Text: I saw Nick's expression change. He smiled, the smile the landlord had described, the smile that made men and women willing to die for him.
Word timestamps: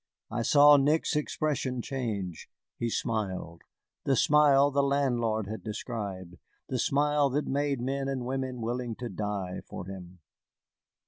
I 0.31 0.41
saw 0.41 0.77
Nick's 0.77 1.15
expression 1.15 1.79
change. 1.83 2.49
He 2.79 2.89
smiled, 2.89 3.61
the 4.03 4.15
smile 4.15 4.71
the 4.71 4.81
landlord 4.81 5.45
had 5.45 5.63
described, 5.63 6.37
the 6.69 6.79
smile 6.79 7.29
that 7.29 7.45
made 7.45 7.79
men 7.79 8.07
and 8.07 8.25
women 8.25 8.61
willing 8.61 8.95
to 8.95 9.09
die 9.09 9.61
for 9.67 9.85
him. 9.85 10.17